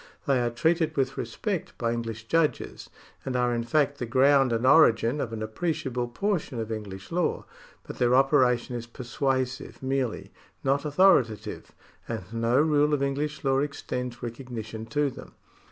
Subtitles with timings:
[0.25, 2.89] They are treated with respect by English judges,
[3.23, 7.45] and are in fact the ground and origin of an appreciable portion of English law,
[7.83, 10.31] but their operation is persuasive merely,
[10.63, 11.71] not authorita tive,
[12.07, 15.35] and no rule of English law extends recognition to them.